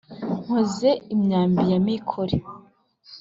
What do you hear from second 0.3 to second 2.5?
nkoze imyambi ya mikore,